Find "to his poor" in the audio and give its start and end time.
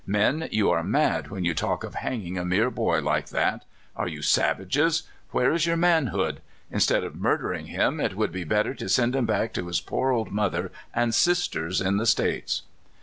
9.53-10.09